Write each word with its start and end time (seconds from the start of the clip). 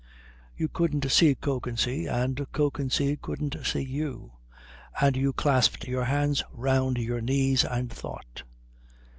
You 0.57 0.67
couldn't 0.67 1.07
see 1.11 1.35
Kökensee 1.35 2.11
and 2.11 2.35
Kökensee 2.51 3.21
couldn't 3.21 3.55
see 3.63 3.83
you, 3.83 4.31
and 4.99 5.15
you 5.15 5.31
clasped 5.31 5.87
your 5.87 6.05
hands 6.05 6.41
round 6.51 6.97
your 6.97 7.21
knees 7.21 7.63
and 7.63 7.91
thought. 7.93 8.41